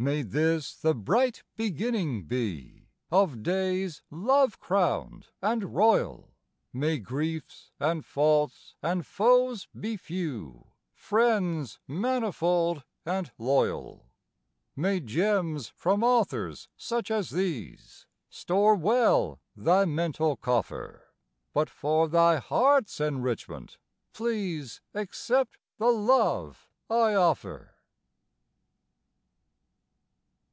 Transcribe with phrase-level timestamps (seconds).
[0.00, 6.32] May this the bright beginning be Of days love crowned and royal;
[6.72, 14.08] May griefs and faults and foes be few, Friends manifold and loyal.
[14.74, 21.08] May gems from authors such as these Store well thy mental coffer,
[21.52, 23.76] But for thy heart's enrichment
[24.14, 27.74] please Accept the love I offer.